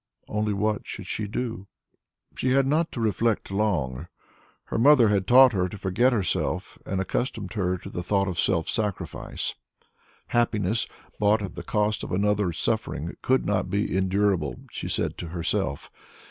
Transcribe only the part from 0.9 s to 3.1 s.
she do? She had not to